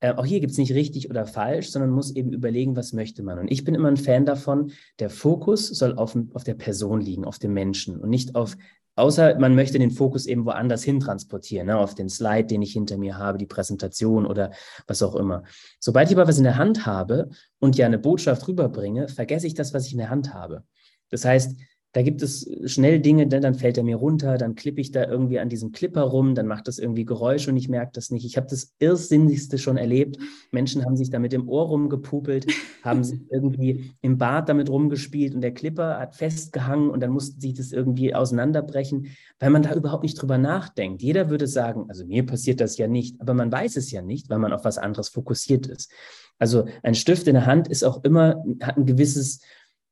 [0.00, 3.22] Äh, auch hier gibt es nicht richtig oder falsch, sondern muss eben überlegen, was möchte
[3.22, 3.38] man.
[3.38, 7.24] Und ich bin immer ein Fan davon, der Fokus soll auf, auf der Person liegen,
[7.24, 8.56] auf dem Menschen und nicht auf
[8.96, 12.72] Außer man möchte den Fokus eben woanders hin transportieren, ne, auf den Slide, den ich
[12.72, 14.50] hinter mir habe, die Präsentation oder
[14.86, 15.44] was auch immer.
[15.78, 19.54] Sobald ich aber was in der Hand habe und ja eine Botschaft rüberbringe, vergesse ich
[19.54, 20.64] das, was ich in der Hand habe.
[21.08, 21.58] Das heißt,
[21.92, 25.40] da gibt es schnell Dinge, dann fällt er mir runter, dann klippe ich da irgendwie
[25.40, 28.24] an diesem Clipper rum, dann macht das irgendwie Geräusche und ich merke das nicht.
[28.24, 30.16] Ich habe das Irrsinnigste schon erlebt.
[30.52, 32.46] Menschen haben sich damit im Ohr rumgepupelt,
[32.84, 37.40] haben sich irgendwie im Bad damit rumgespielt und der Clipper hat festgehangen und dann mussten
[37.40, 39.08] sie das irgendwie auseinanderbrechen,
[39.40, 41.02] weil man da überhaupt nicht drüber nachdenkt.
[41.02, 44.30] Jeder würde sagen, also mir passiert das ja nicht, aber man weiß es ja nicht,
[44.30, 45.90] weil man auf was anderes fokussiert ist.
[46.38, 49.40] Also ein Stift in der Hand ist auch immer, hat ein gewisses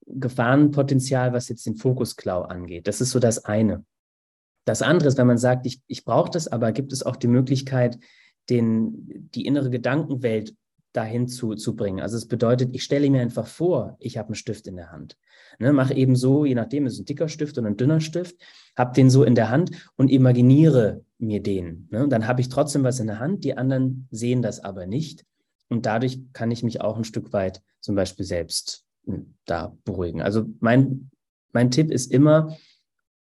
[0.09, 2.87] Gefahrenpotenzial, was jetzt den Fokusklau angeht.
[2.87, 3.85] Das ist so das eine.
[4.65, 7.27] Das andere ist, wenn man sagt, ich, ich brauche das, aber gibt es auch die
[7.27, 7.99] Möglichkeit,
[8.51, 10.55] den, die innere Gedankenwelt
[10.93, 12.01] dahin zu, zu bringen.
[12.01, 15.17] Also es bedeutet, ich stelle mir einfach vor, ich habe einen Stift in der Hand.
[15.59, 18.37] Ne, mache eben so, je nachdem, ist ein dicker Stift oder ein dünner Stift,
[18.77, 21.89] habe den so in der Hand und imaginiere mir den.
[21.91, 22.09] Ne?
[22.09, 25.25] Dann habe ich trotzdem was in der Hand, die anderen sehen das aber nicht.
[25.69, 28.88] Und dadurch kann ich mich auch ein Stück weit zum Beispiel selbst
[29.45, 30.23] da beruhigen.
[30.23, 31.11] Also mein,
[31.53, 32.57] mein Tipp ist immer,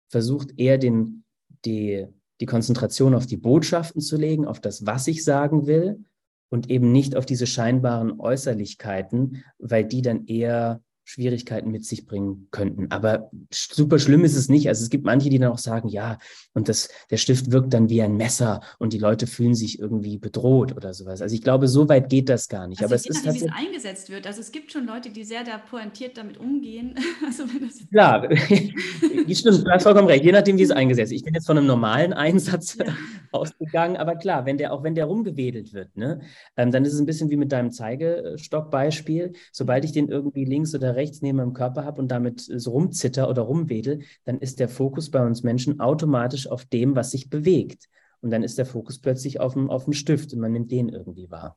[0.08, 1.24] versucht eher den,
[1.64, 2.06] die,
[2.40, 6.04] die Konzentration auf die Botschaften zu legen, auf das, was ich sagen will
[6.48, 12.48] und eben nicht auf diese scheinbaren Äußerlichkeiten, weil die dann eher Schwierigkeiten mit sich bringen
[12.50, 12.88] könnten.
[12.90, 14.66] Aber super schlimm ist es nicht.
[14.66, 16.18] Also es gibt manche, die dann auch sagen, ja,
[16.52, 20.18] und das, der Stift wirkt dann wie ein Messer und die Leute fühlen sich irgendwie
[20.18, 21.22] bedroht oder sowas.
[21.22, 22.82] Also ich glaube, so weit geht das gar nicht.
[22.82, 24.26] Also Aber es ist nachdem, wie es eingesetzt wird.
[24.26, 26.94] Also es gibt schon Leute, die sehr da pointiert damit umgehen.
[27.26, 27.44] Also
[27.90, 30.24] Klar, stimmt, du hast vollkommen recht.
[30.24, 31.20] Je nachdem, wie es eingesetzt wird.
[31.20, 32.86] Ich bin jetzt von einem normalen Einsatz ja.
[33.32, 36.20] ausgegangen, aber klar, wenn der, auch wenn der rumgewedelt wird, ne,
[36.56, 39.32] ähm, dann ist es ein bisschen wie mit deinem Zeigestockbeispiel.
[39.52, 43.28] Sobald ich den irgendwie links oder rechts neben meinem Körper habe und damit so rumzitter
[43.28, 47.88] oder rumwedel, dann ist der Fokus bei uns Menschen automatisch auf dem, was sich bewegt.
[48.20, 50.88] Und dann ist der Fokus plötzlich auf dem, auf dem Stift und man nimmt den
[50.88, 51.56] irgendwie wahr.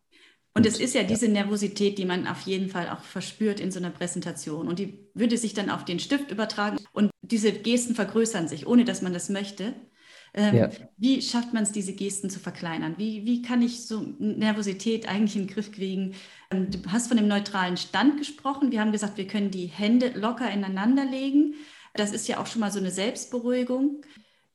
[0.53, 3.79] Und es ist ja diese Nervosität, die man auf jeden Fall auch verspürt in so
[3.79, 4.67] einer Präsentation.
[4.67, 6.77] Und die würde sich dann auf den Stift übertragen.
[6.91, 9.73] Und diese Gesten vergrößern sich, ohne dass man das möchte.
[10.33, 10.69] Ähm, ja.
[10.97, 12.95] Wie schafft man es, diese Gesten zu verkleinern?
[12.97, 16.13] Wie, wie kann ich so Nervosität eigentlich in den Griff kriegen?
[16.51, 18.71] Ähm, du hast von dem neutralen Stand gesprochen.
[18.71, 21.55] Wir haben gesagt, wir können die Hände locker ineinander legen.
[21.93, 24.01] Das ist ja auch schon mal so eine Selbstberuhigung.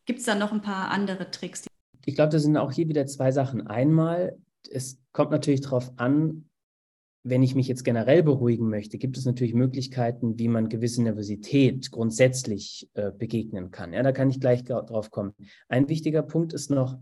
[0.07, 1.65] Gibt es da noch ein paar andere Tricks?
[2.07, 3.67] Ich glaube, das sind auch hier wieder zwei Sachen.
[3.67, 4.39] Einmal,
[4.71, 6.49] es kommt natürlich darauf an,
[7.27, 11.91] wenn ich mich jetzt generell beruhigen möchte, gibt es natürlich Möglichkeiten, wie man gewisse Nervosität
[11.91, 13.95] grundsätzlich äh, begegnen kann.
[13.95, 15.33] Ja, da kann ich gleich drauf kommen.
[15.69, 16.99] Ein wichtiger Punkt ist noch,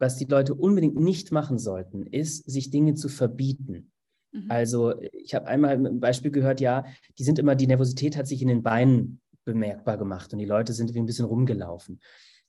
[0.00, 3.92] was die Leute unbedingt nicht machen sollten, ist, sich Dinge zu verbieten.
[4.32, 4.46] Mhm.
[4.48, 6.84] Also ich habe einmal ein Beispiel gehört, ja,
[7.16, 10.72] die sind immer, die Nervosität hat sich in den Beinen bemerkbar gemacht und die Leute
[10.72, 12.00] sind wie ein bisschen rumgelaufen.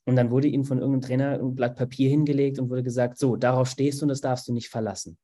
[0.05, 3.35] Und dann wurde ihnen von irgendeinem Trainer ein Blatt Papier hingelegt und wurde gesagt, so,
[3.35, 5.19] darauf stehst du und das darfst du nicht verlassen.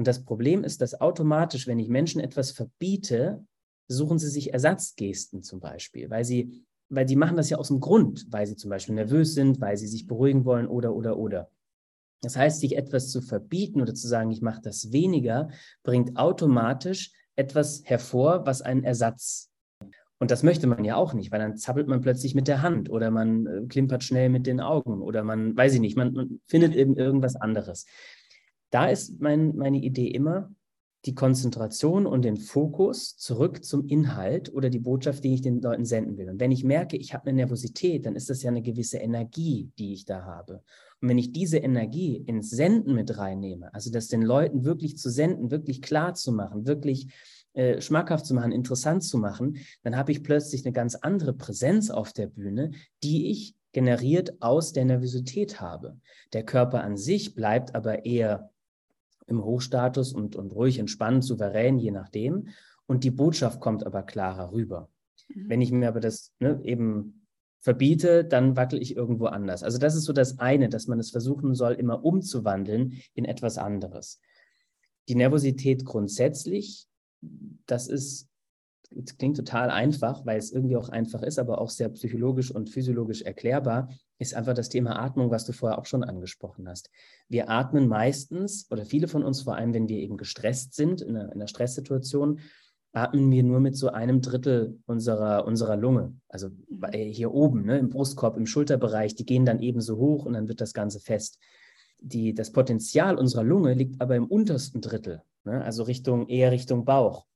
[0.00, 3.44] Und das Problem ist, dass automatisch, wenn ich Menschen etwas verbiete,
[3.86, 7.80] suchen sie sich Ersatzgesten zum Beispiel, weil sie, weil die machen das ja aus dem
[7.80, 11.50] Grund, weil sie zum Beispiel nervös sind, weil sie sich beruhigen wollen oder, oder, oder.
[12.22, 15.50] Das heißt, sich etwas zu verbieten oder zu sagen, ich mache das weniger,
[15.82, 19.50] bringt automatisch etwas hervor, was einen Ersatz
[20.20, 22.90] und das möchte man ja auch nicht, weil dann zappelt man plötzlich mit der Hand
[22.90, 26.40] oder man äh, klimpert schnell mit den Augen oder man, weiß ich nicht, man, man
[26.46, 27.86] findet eben irgendwas anderes.
[28.70, 30.50] Da ist mein, meine Idee immer,
[31.06, 35.86] die Konzentration und den Fokus zurück zum Inhalt oder die Botschaft, die ich den Leuten
[35.86, 36.28] senden will.
[36.28, 39.70] Und wenn ich merke, ich habe eine Nervosität, dann ist das ja eine gewisse Energie,
[39.78, 40.62] die ich da habe.
[41.00, 45.08] Und wenn ich diese Energie ins Senden mit reinnehme, also das den Leuten wirklich zu
[45.08, 47.08] senden, wirklich klar zu machen, wirklich
[47.54, 51.88] äh, schmackhaft zu machen, interessant zu machen, dann habe ich plötzlich eine ganz andere Präsenz
[51.88, 55.98] auf der Bühne, die ich generiert aus der Nervosität habe.
[56.34, 58.49] Der Körper an sich bleibt aber eher
[59.30, 62.48] im Hochstatus und, und ruhig, entspannt, souverän, je nachdem.
[62.86, 64.90] Und die Botschaft kommt aber klarer rüber.
[65.28, 65.48] Mhm.
[65.48, 67.26] Wenn ich mir aber das ne, eben
[67.60, 69.62] verbiete, dann wackel ich irgendwo anders.
[69.62, 73.58] Also das ist so das eine, dass man es versuchen soll, immer umzuwandeln in etwas
[73.58, 74.20] anderes.
[75.08, 76.88] Die Nervosität grundsätzlich
[77.66, 78.28] das ist,
[78.90, 82.70] das klingt total einfach, weil es irgendwie auch einfach ist, aber auch sehr psychologisch und
[82.70, 83.88] physiologisch erklärbar,
[84.20, 86.90] ist einfach das Thema Atmung, was du vorher auch schon angesprochen hast.
[87.28, 91.16] Wir atmen meistens, oder viele von uns, vor allem wenn wir eben gestresst sind, in
[91.16, 92.38] einer, in einer Stresssituation,
[92.92, 96.14] atmen wir nur mit so einem Drittel unserer, unserer Lunge.
[96.28, 96.92] Also mhm.
[96.92, 100.48] hier oben, ne, im Brustkorb, im Schulterbereich, die gehen dann eben so hoch und dann
[100.48, 101.38] wird das Ganze fest.
[101.98, 105.64] Die, das Potenzial unserer Lunge liegt aber im untersten Drittel ne?
[105.64, 107.26] also Richtung, eher Richtung Bauch.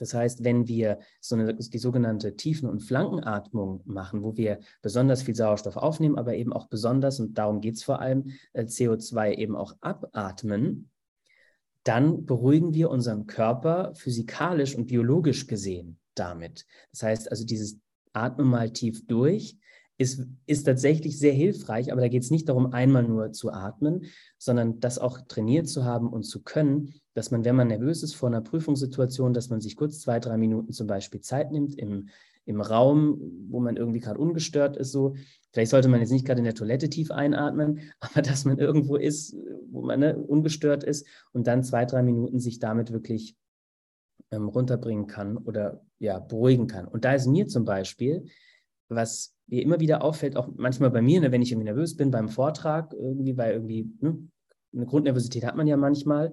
[0.00, 5.22] Das heißt, wenn wir so eine, die sogenannte Tiefen- und Flankenatmung machen, wo wir besonders
[5.22, 9.34] viel Sauerstoff aufnehmen, aber eben auch besonders, und darum geht es vor allem, äh, CO2
[9.34, 10.90] eben auch abatmen,
[11.84, 16.66] dann beruhigen wir unseren Körper physikalisch und biologisch gesehen damit.
[16.92, 17.78] Das heißt also, dieses
[18.12, 19.56] Atmen mal tief durch
[20.00, 24.06] ist, ist tatsächlich sehr hilfreich, aber da geht es nicht darum, einmal nur zu atmen,
[24.38, 28.14] sondern das auch trainiert zu haben und zu können, dass man, wenn man nervös ist
[28.14, 32.08] vor einer Prüfungssituation, dass man sich kurz zwei, drei Minuten zum Beispiel Zeit nimmt im,
[32.44, 35.14] im Raum, wo man irgendwie gerade ungestört ist, so.
[35.52, 38.96] Vielleicht sollte man jetzt nicht gerade in der Toilette tief einatmen, aber dass man irgendwo
[38.96, 39.36] ist,
[39.70, 43.36] wo man ne, ungestört ist und dann zwei, drei Minuten sich damit wirklich
[44.30, 46.86] ähm, runterbringen kann oder ja, beruhigen kann.
[46.86, 48.26] Und da ist mir zum Beispiel,
[48.88, 52.10] was mir immer wieder auffällt, auch manchmal bei mir, ne, wenn ich irgendwie nervös bin
[52.10, 54.28] beim Vortrag, irgendwie, weil irgendwie ne,
[54.72, 56.32] eine Grundnervosität hat man ja manchmal,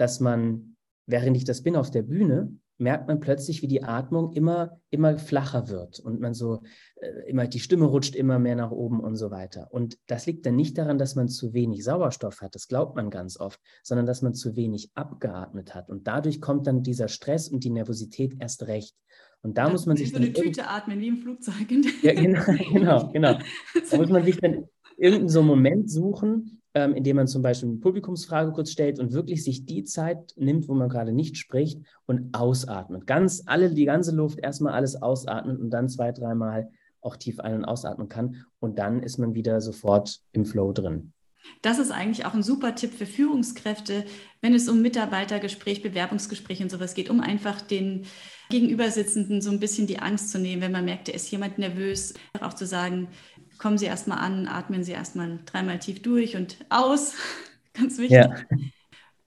[0.00, 4.32] dass man, während ich das bin auf der Bühne, merkt man plötzlich, wie die Atmung
[4.32, 6.62] immer, immer flacher wird und man so,
[6.96, 9.68] äh, immer, die Stimme rutscht immer mehr nach oben und so weiter.
[9.70, 13.10] Und das liegt dann nicht daran, dass man zu wenig Sauerstoff hat, das glaubt man
[13.10, 15.90] ganz oft, sondern dass man zu wenig abgeatmet hat.
[15.90, 18.96] Und dadurch kommt dann dieser Stress und die Nervosität erst recht.
[19.42, 20.10] Und da ja, muss man sich.
[20.10, 21.54] So eine Tüte atmen, wie im Flugzeug.
[22.02, 23.38] ja, genau, genau, genau.
[23.90, 24.64] Da muss man sich dann
[24.96, 29.42] irgendeinen so Moment suchen, ähm, indem man zum Beispiel eine Publikumsfrage kurz stellt und wirklich
[29.42, 33.06] sich die Zeit nimmt, wo man gerade nicht spricht und ausatmet.
[33.06, 37.56] Ganz alle, die ganze Luft, erstmal alles ausatmen und dann zwei, dreimal auch tief ein-
[37.56, 38.44] und ausatmen kann.
[38.60, 41.12] Und dann ist man wieder sofort im Flow drin.
[41.62, 44.04] Das ist eigentlich auch ein super Tipp für Führungskräfte,
[44.40, 48.06] wenn es um Mitarbeitergespräch, Bewerbungsgespräch und sowas geht, um einfach den
[48.50, 52.14] Gegenübersitzenden so ein bisschen die Angst zu nehmen, wenn man merkt, da ist jemand nervös,
[52.40, 53.08] auch zu sagen,
[53.60, 57.14] kommen Sie erstmal an, atmen Sie erstmal dreimal tief durch und aus,
[57.74, 58.16] ganz wichtig.
[58.16, 58.34] Ja.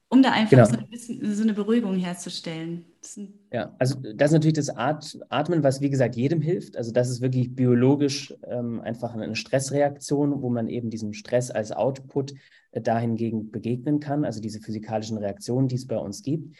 [0.10, 0.65] Um da einfach genau.
[0.65, 2.86] so, ein bisschen, so eine Beruhigung herzustellen.
[3.52, 6.78] Ja, also das ist natürlich das Atmen, was wie gesagt jedem hilft.
[6.78, 11.72] Also das ist wirklich biologisch ähm, einfach eine Stressreaktion, wo man eben diesem Stress als
[11.72, 12.34] Output
[12.72, 16.56] äh, dahingegen begegnen kann, also diese physikalischen Reaktionen, die es bei uns gibt.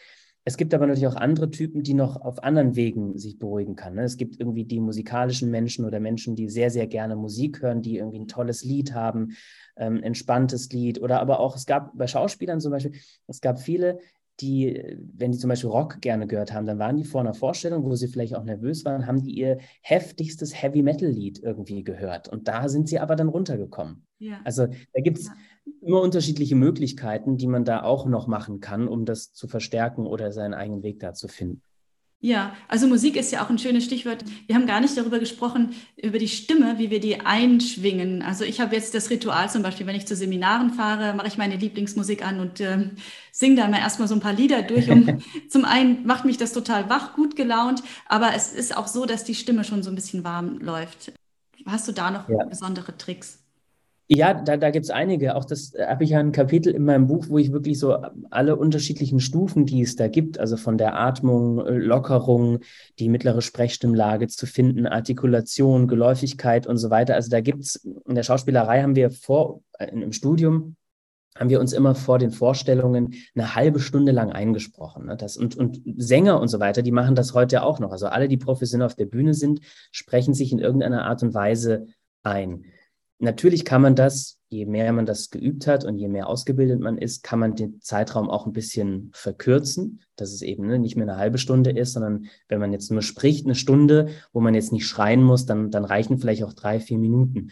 [0.46, 3.94] Es gibt aber natürlich auch andere Typen, die noch auf anderen Wegen sich beruhigen kann.
[3.94, 4.02] Ne?
[4.02, 7.96] Es gibt irgendwie die musikalischen Menschen oder Menschen, die sehr, sehr gerne Musik hören, die
[7.96, 9.36] irgendwie ein tolles Lied haben,
[9.76, 11.00] ähm, entspanntes Lied.
[11.00, 12.92] Oder aber auch, es gab bei Schauspielern zum Beispiel,
[13.26, 13.98] es gab viele,
[14.40, 17.84] die, wenn die zum Beispiel Rock gerne gehört haben, dann waren die vor einer Vorstellung,
[17.84, 22.28] wo sie vielleicht auch nervös waren, haben die ihr heftigstes Heavy Metal Lied irgendwie gehört.
[22.28, 24.06] Und da sind sie aber dann runtergekommen.
[24.18, 24.40] Ja.
[24.44, 25.32] Also da gibt es ja.
[25.80, 30.32] Immer unterschiedliche Möglichkeiten, die man da auch noch machen kann, um das zu verstärken oder
[30.32, 31.62] seinen eigenen Weg da zu finden.
[32.24, 34.24] Ja, also Musik ist ja auch ein schönes Stichwort.
[34.46, 38.22] Wir haben gar nicht darüber gesprochen, über die Stimme, wie wir die einschwingen.
[38.22, 41.36] Also ich habe jetzt das Ritual zum Beispiel, wenn ich zu Seminaren fahre, mache ich
[41.36, 42.88] meine Lieblingsmusik an und äh,
[43.30, 44.90] singe da mal erstmal so ein paar Lieder durch.
[44.90, 49.04] Um, zum einen macht mich das total wach, gut gelaunt, aber es ist auch so,
[49.04, 51.12] dass die Stimme schon so ein bisschen warm läuft.
[51.66, 52.42] Hast du da noch ja.
[52.46, 53.43] besondere Tricks?
[54.06, 55.34] Ja, da, da gibt es einige.
[55.34, 57.96] Auch das äh, habe ich ja ein Kapitel in meinem Buch, wo ich wirklich so
[58.30, 62.60] alle unterschiedlichen Stufen, die es da gibt, also von der Atmung, äh, Lockerung,
[62.98, 67.14] die mittlere Sprechstimmlage zu finden, Artikulation, Geläufigkeit und so weiter.
[67.14, 70.76] Also da gibt es, in der Schauspielerei haben wir vor, äh, im Studium,
[71.36, 75.06] haben wir uns immer vor den Vorstellungen eine halbe Stunde lang eingesprochen.
[75.06, 75.16] Ne?
[75.16, 77.90] Das, und, und Sänger und so weiter, die machen das heute auch noch.
[77.90, 81.86] Also alle, die professionell auf der Bühne sind, sprechen sich in irgendeiner Art und Weise
[82.22, 82.66] ein.
[83.24, 86.98] Natürlich kann man das, je mehr man das geübt hat und je mehr ausgebildet man
[86.98, 91.08] ist, kann man den Zeitraum auch ein bisschen verkürzen, dass es eben ne, nicht mehr
[91.08, 94.72] eine halbe Stunde ist, sondern wenn man jetzt nur spricht, eine Stunde, wo man jetzt
[94.72, 97.50] nicht schreien muss, dann, dann reichen vielleicht auch drei, vier Minuten.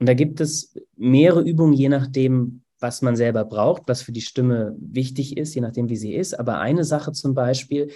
[0.00, 4.20] Und da gibt es mehrere Übungen, je nachdem, was man selber braucht, was für die
[4.20, 6.36] Stimme wichtig ist, je nachdem, wie sie ist.
[6.36, 7.92] Aber eine Sache zum Beispiel,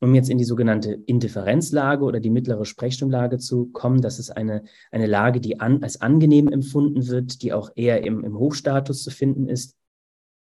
[0.00, 4.00] um jetzt in die sogenannte Indifferenzlage oder die mittlere Sprechstimmlage zu kommen.
[4.00, 8.24] Das ist eine, eine Lage, die an, als angenehm empfunden wird, die auch eher im,
[8.24, 9.76] im Hochstatus zu finden ist,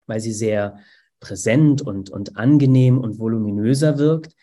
[0.06, 0.78] weil sie sehr
[1.18, 4.34] präsent und, und angenehm und voluminöser wirkt.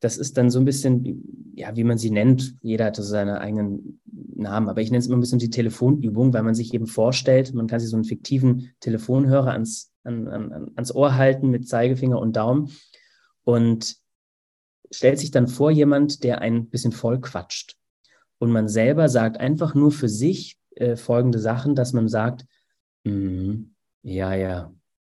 [0.00, 2.56] Das ist dann so ein bisschen, ja, wie man sie nennt.
[2.60, 4.00] Jeder hat so seine eigenen
[4.34, 7.54] Namen, aber ich nenne es immer ein bisschen die Telefonübung, weil man sich eben vorstellt,
[7.54, 12.18] man kann sich so einen fiktiven Telefonhörer ans, an, an, ans Ohr halten mit Zeigefinger
[12.18, 12.70] und Daumen
[13.44, 14.01] und
[14.92, 17.76] stellt sich dann vor jemand, der ein bisschen voll quatscht.
[18.38, 22.44] Und man selber sagt einfach nur für sich äh, folgende Sachen, dass man sagt,
[23.04, 23.54] mm,
[24.02, 24.72] ja, ja,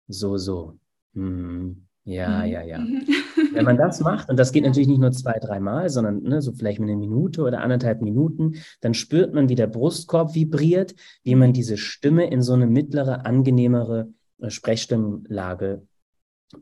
[0.07, 0.79] so, so,
[1.13, 1.71] mm,
[2.07, 2.45] ja, mhm.
[2.45, 2.79] ja, ja.
[3.53, 6.53] Wenn man das macht, und das geht natürlich nicht nur zwei, dreimal, sondern ne, so
[6.53, 11.53] vielleicht eine Minute oder anderthalb Minuten, dann spürt man, wie der Brustkorb vibriert, wie man
[11.53, 14.09] diese Stimme in so eine mittlere, angenehmere
[14.39, 15.85] äh, Sprechstimmlage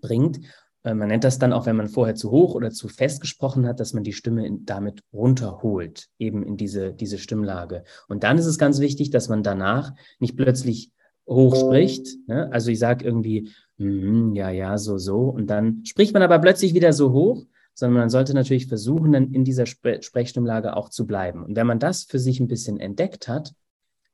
[0.01, 0.39] bringt.
[0.85, 3.67] Äh, man nennt das dann auch, wenn man vorher zu hoch oder zu fest gesprochen
[3.67, 7.83] hat, dass man die Stimme damit runterholt, eben in diese, diese Stimmlage.
[8.07, 10.91] Und dann ist es ganz wichtig, dass man danach nicht plötzlich
[11.27, 12.07] hoch spricht.
[12.27, 12.51] Ne?
[12.51, 15.21] Also ich sage irgendwie, mm, ja, ja, so, so.
[15.23, 17.43] Und dann spricht man aber plötzlich wieder so hoch,
[17.73, 21.43] sondern man sollte natürlich versuchen, dann in dieser Spre Sprechstimmlage auch zu bleiben.
[21.43, 23.53] Und wenn man das für sich ein bisschen entdeckt hat,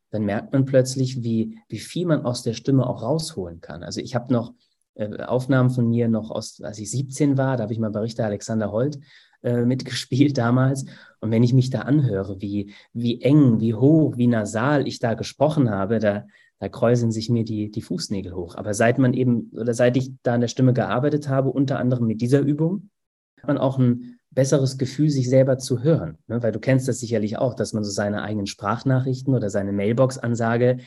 [0.09, 3.83] dann merkt man plötzlich, wie, wie viel man aus der Stimme auch rausholen kann.
[3.83, 4.53] Also ich habe noch
[4.95, 8.01] äh, Aufnahmen von mir noch aus, als ich 17 war, da habe ich mal bei
[8.01, 8.99] Richter Alexander Holt
[9.43, 10.85] äh, mitgespielt damals.
[11.19, 15.13] Und wenn ich mich da anhöre, wie, wie eng, wie hoch, wie nasal ich da
[15.13, 16.25] gesprochen habe, da,
[16.59, 18.55] da kräuseln sich mir die, die Fußnägel hoch.
[18.55, 22.07] Aber seit man eben, oder seit ich da an der Stimme gearbeitet habe, unter anderem
[22.07, 22.89] mit dieser Übung,
[23.37, 26.17] hat man auch ein besseres Gefühl, sich selber zu hören.
[26.27, 26.41] Ne?
[26.41, 30.77] Weil du kennst das sicherlich auch, dass man so seine eigenen Sprachnachrichten oder seine Mailbox-Ansage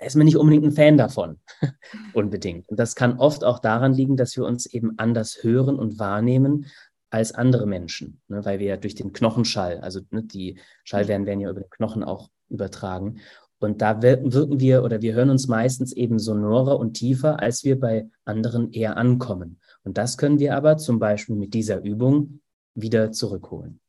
[0.00, 1.38] ist man nicht unbedingt ein Fan davon.
[2.14, 2.68] unbedingt.
[2.68, 6.66] Und das kann oft auch daran liegen, dass wir uns eben anders hören und wahrnehmen
[7.10, 11.40] als andere Menschen, ne, weil wir ja durch den Knochenschall, also ne, die Schallwellen werden
[11.40, 13.20] ja über den Knochen auch übertragen.
[13.60, 17.80] Und da wirken wir oder wir hören uns meistens eben sonorer und tiefer, als wir
[17.80, 19.58] bei anderen eher ankommen.
[19.82, 22.40] Und das können wir aber zum Beispiel mit dieser Übung
[22.74, 23.80] wieder zurückholen.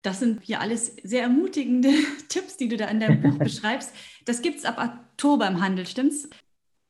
[0.00, 1.88] Das sind ja alles sehr ermutigende
[2.28, 3.92] Tipps, die du da in deinem Buch beschreibst.
[4.24, 6.28] Das gibt es ab Oktober im Handel, stimmt's?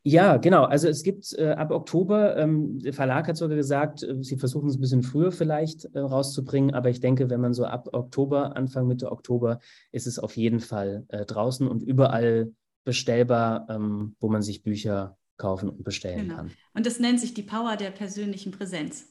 [0.07, 0.65] Ja, genau.
[0.65, 4.69] Also es gibt äh, ab Oktober, ähm, der Verlag hat sogar gesagt, äh, sie versuchen
[4.69, 8.55] es ein bisschen früher vielleicht äh, rauszubringen, aber ich denke, wenn man so ab Oktober,
[8.57, 9.61] Anfang Mitte Oktober,
[9.93, 12.53] ist es auf jeden Fall äh, draußen und überall
[12.85, 16.37] bestellbar, ähm, wo man sich Bücher kaufen und bestellen genau.
[16.37, 16.51] kann.
[16.75, 19.07] Und das nennt sich die Power der persönlichen Präsenz.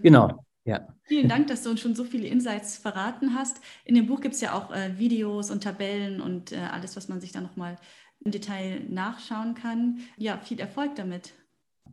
[0.00, 0.86] Genau, ja.
[1.04, 3.60] Vielen Dank, dass du uns schon so viele Insights verraten hast.
[3.84, 7.08] In dem Buch gibt es ja auch äh, Videos und Tabellen und äh, alles, was
[7.08, 7.76] man sich da nochmal
[8.24, 10.00] im Detail nachschauen kann.
[10.16, 11.32] Ja, viel Erfolg damit.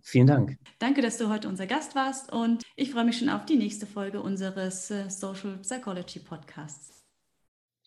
[0.01, 0.57] Vielen Dank.
[0.79, 3.88] Danke, dass du heute unser Gast warst und ich freue mich schon auf die nächste
[3.88, 7.03] Folge unseres äh, Social Psychology Podcasts.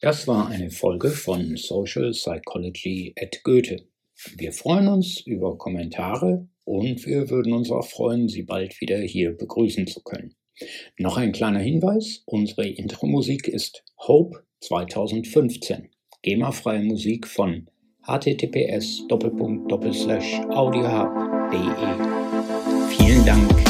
[0.01, 3.89] Das war eine Folge von Social Psychology at Goethe.
[4.37, 9.37] Wir freuen uns über Kommentare und wir würden uns auch freuen, Sie bald wieder hier
[9.37, 10.35] begrüßen zu können.
[10.99, 15.89] Noch ein kleiner Hinweis, unsere Intro-Musik ist Hope 2015,
[16.23, 17.69] GEMA-freie Musik von
[18.09, 19.05] https
[20.51, 21.59] audiohub.de.
[22.89, 23.68] Vielen Dank.